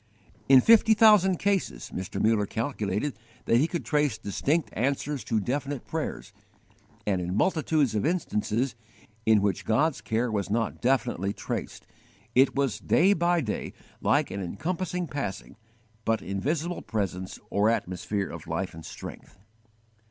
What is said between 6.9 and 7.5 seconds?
and in